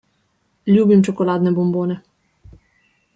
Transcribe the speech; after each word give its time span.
Ljubim 0.69 1.03
čokoladne 1.07 1.53
bombone. 1.59 1.99